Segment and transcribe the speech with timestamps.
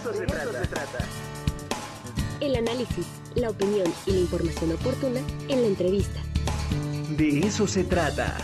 [0.00, 0.60] eso, se, trata.
[0.62, 0.98] se trata.
[2.40, 6.20] El análisis, la opinión y la información oportuna en la entrevista.
[7.16, 8.36] De eso se trata.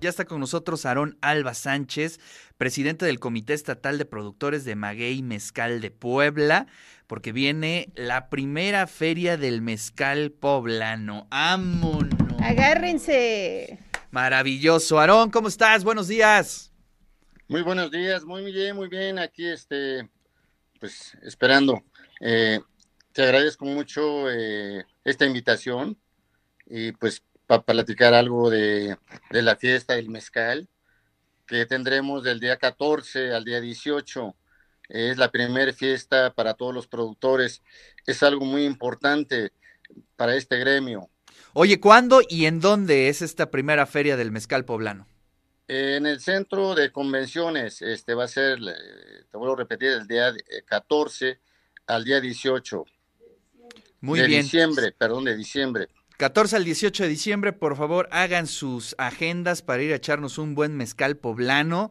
[0.00, 2.18] Ya está con nosotros Aarón Alba Sánchez,
[2.58, 6.66] presidente del Comité Estatal de Productores de Maguey Mezcal de Puebla,
[7.06, 11.28] porque viene la primera feria del mezcal poblano.
[11.30, 12.42] ¡Vámonos!
[12.42, 13.78] Agárrense.
[14.12, 15.00] Maravilloso.
[15.00, 15.82] Aarón, ¿cómo estás?
[15.82, 16.70] Buenos días.
[17.48, 19.18] Muy buenos días, muy bien, muy bien.
[19.18, 20.06] Aquí, este,
[20.78, 21.82] pues, esperando.
[22.20, 22.60] Eh,
[23.12, 25.98] te agradezco mucho eh, esta invitación
[26.66, 28.98] y pues para platicar algo de,
[29.30, 30.68] de, la fiesta del mezcal
[31.46, 34.36] que tendremos del día 14 al día 18.
[34.90, 37.62] Es la primera fiesta para todos los productores.
[38.06, 39.52] Es algo muy importante
[40.16, 41.08] para este gremio.
[41.54, 45.06] Oye, ¿cuándo y en dónde es esta primera feria del mezcal poblano?
[45.68, 48.58] En el centro de convenciones, este va a ser,
[49.30, 50.32] te vuelvo a repetir, el día
[50.66, 51.40] 14
[51.86, 52.84] al día 18.
[54.00, 54.42] Muy de bien.
[54.42, 55.88] diciembre, perdón, de diciembre.
[56.16, 60.54] 14 al 18 de diciembre, por favor, hagan sus agendas para ir a echarnos un
[60.54, 61.90] buen mezcal poblano.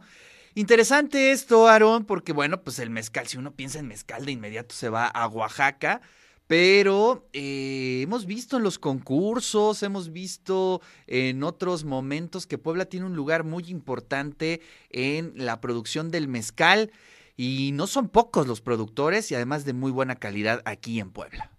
[0.56, 4.73] Interesante esto, Aarón, porque bueno, pues el mezcal, si uno piensa en mezcal, de inmediato
[4.73, 6.02] se va a Oaxaca.
[6.47, 13.06] Pero eh, hemos visto en los concursos, hemos visto en otros momentos que Puebla tiene
[13.06, 16.92] un lugar muy importante en la producción del mezcal
[17.38, 21.52] y no son pocos los productores y además de muy buena calidad aquí en Puebla.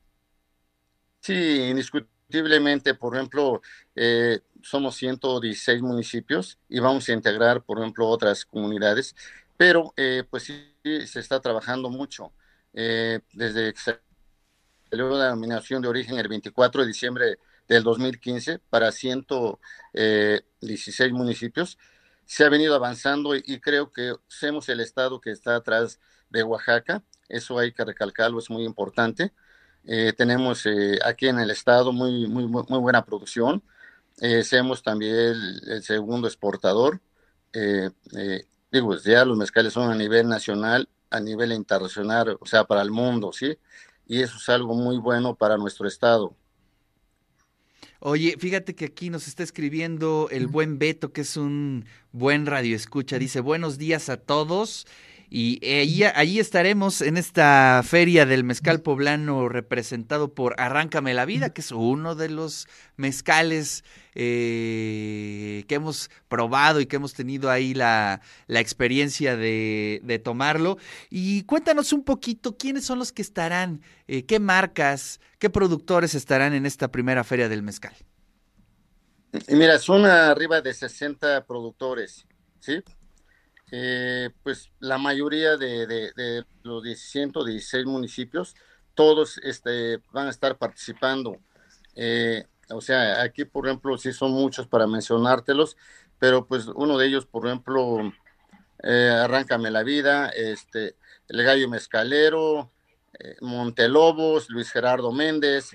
[1.20, 1.34] Sí,
[1.70, 3.62] indiscutiblemente, por ejemplo,
[3.94, 9.14] eh, somos 116 municipios y vamos a integrar, por ejemplo, otras comunidades,
[9.56, 10.74] pero eh, pues sí
[11.06, 12.32] se está trabajando mucho.
[12.74, 13.68] Eh, desde
[14.92, 21.78] salió la denominación de origen el 24 de diciembre del 2015 para 116 municipios,
[22.26, 25.98] se ha venido avanzando y, creo que somos el estado que está atrás
[26.28, 29.32] de Oaxaca, eso hay que recalcarlo, es muy importante.
[29.84, 33.62] Eh, tenemos eh, aquí en el estado muy, muy, muy buena producción.
[34.20, 37.00] Eh, somos también el, el, segundo exportador.
[37.54, 37.88] Eh,
[38.70, 42.90] digo, ya los mezcales son a nivel nacional, a nivel internacional, o sea, para el
[42.90, 43.56] mundo, ¿sí?
[44.06, 46.36] Y eso es algo muy bueno para nuestro estado.
[48.04, 53.16] Oye, fíjate que aquí nos está escribiendo el buen Beto, que es un buen radioescucha.
[53.16, 54.88] Dice, buenos días a todos.
[55.34, 61.54] Y allí, allí, estaremos en esta feria del mezcal poblano representado por Arráncame la Vida,
[61.54, 63.82] que es uno de los mezcales
[64.14, 70.76] eh, que hemos probado y que hemos tenido ahí la, la experiencia de, de, tomarlo.
[71.08, 76.52] Y cuéntanos un poquito quiénes son los que estarán, eh, qué marcas, qué productores estarán
[76.52, 77.94] en esta primera feria del mezcal.
[79.48, 82.26] Y mira, son arriba de 60 productores,
[82.60, 82.82] ¿sí?
[83.74, 88.54] Eh, pues la mayoría de, de, de, los 116 municipios,
[88.94, 91.38] todos este, van a estar participando.
[91.96, 95.78] Eh, o sea, aquí, por ejemplo, sí son muchos para mencionártelos,
[96.18, 98.12] pero pues uno de ellos, por ejemplo,
[98.82, 100.96] eh, Arráncame la Vida, este,
[101.28, 102.70] El Gallo Mezcalero,
[103.40, 105.70] Montelobos, Luis Gerardo Méndez,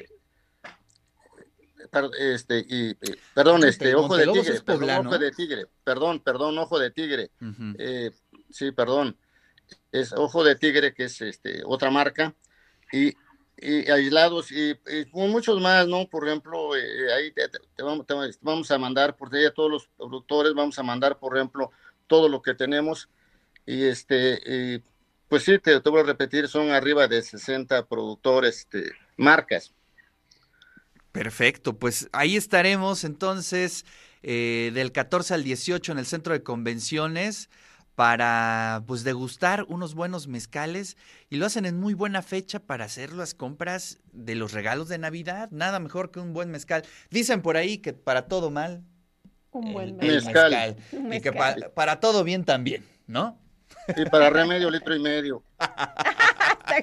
[2.19, 2.95] este y, y
[3.33, 7.31] perdón este ojo de tigre perdón, ojo de tigre perdón perdón ojo de tigre.
[7.41, 7.75] Uh -huh.
[7.79, 8.11] eh,
[8.49, 9.17] sí perdón.
[9.91, 12.33] Es ojo de tigre que es este otra marca
[12.91, 13.13] y,
[13.57, 18.05] y aislados y, y, muchos más no por ejemplo eh, ahí te, te, te, vamos,
[18.05, 21.71] te, vamos, a mandar por a todos los productores vamos a mandar por ejemplo
[22.05, 23.09] todo lo que tenemos
[23.65, 24.81] y este
[25.27, 29.73] pues sí te, te voy a repetir son arriba de 60 productores este, marcas
[31.17, 33.85] Perfecto, pues ahí estaremos entonces
[34.21, 37.49] eh, del 14 al 18 en el centro de convenciones
[37.95, 40.95] para pues degustar unos buenos mezcales
[41.31, 44.99] y lo hacen en muy buena fecha para hacer las compras de los regalos de
[44.99, 45.49] Navidad.
[45.49, 46.83] Nada mejor que un buen mezcal.
[47.09, 48.83] Dicen por ahí que para todo mal
[49.49, 50.77] un buen el, el mezcal.
[51.11, 53.39] y que pa para todo bien también, ¿no?
[53.95, 55.41] Y para remedio litro y medio.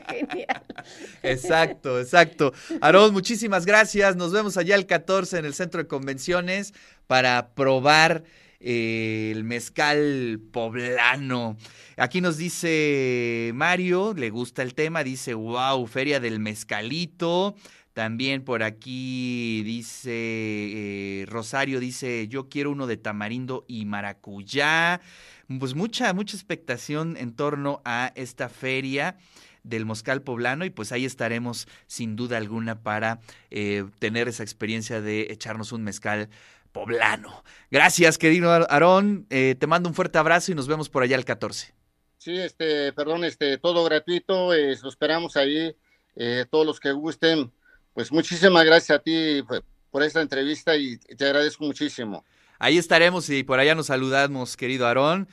[0.08, 0.62] Genial.
[1.22, 2.52] Exacto, exacto.
[2.80, 4.16] Aarón, muchísimas gracias.
[4.16, 6.74] Nos vemos allá el 14 en el centro de convenciones
[7.06, 8.24] para probar
[8.60, 11.56] eh, el mezcal poblano.
[11.96, 17.54] Aquí nos dice Mario, le gusta el tema, dice, wow, feria del mezcalito.
[17.94, 25.00] También por aquí dice eh, Rosario, dice, yo quiero uno de tamarindo y maracuyá.
[25.60, 29.16] Pues mucha, mucha expectación en torno a esta feria
[29.62, 33.20] del Moscal Poblano y pues ahí estaremos sin duda alguna para
[33.52, 36.28] eh, tener esa experiencia de echarnos un mezcal
[36.72, 37.44] poblano.
[37.70, 39.26] Gracias, querido Aarón.
[39.30, 41.72] Eh, te mando un fuerte abrazo y nos vemos por allá el 14.
[42.18, 44.52] Sí, este, perdón, este, todo gratuito.
[44.52, 45.76] Eh, esperamos ahí.
[46.50, 47.52] Todos los que gusten.
[47.94, 52.24] Pues muchísimas gracias a ti pues, por esta entrevista y te agradezco muchísimo.
[52.58, 55.28] Ahí estaremos y por allá nos saludamos, querido Aarón.